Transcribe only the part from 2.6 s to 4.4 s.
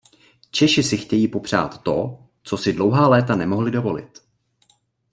dlouhá léta nemohli dovolit.